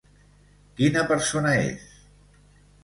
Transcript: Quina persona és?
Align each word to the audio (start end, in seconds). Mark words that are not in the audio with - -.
Quina 0.79 1.03
persona 1.13 1.55
és? 1.69 1.89